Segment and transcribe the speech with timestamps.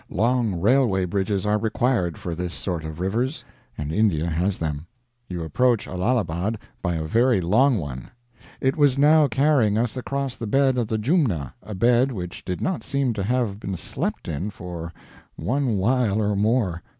[0.09, 3.45] Long railway bridges are required for this sort of rivers,
[3.77, 4.87] and India has them.
[5.29, 8.09] You approach Allahabad by a very long one.
[8.59, 12.61] It was now carrying us across the bed of the Jumna, a bed which did
[12.61, 14.91] not seem to have been slept in for
[15.35, 16.81] one while or more.